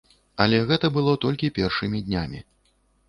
[0.45, 2.39] Але гэта было толькі першымі днямі.